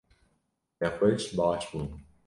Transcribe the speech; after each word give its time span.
Nexweş 0.81 1.23
baş 1.37 1.61
bûn. 1.69 1.89